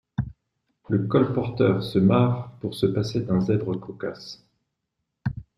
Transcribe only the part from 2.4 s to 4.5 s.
pour se passer d'un zèbre cocasse.